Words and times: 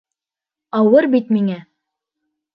Ауыр 0.79 1.09
бит 1.17 1.31
миңә! 1.37 1.61